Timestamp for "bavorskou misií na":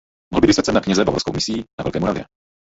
1.05-1.83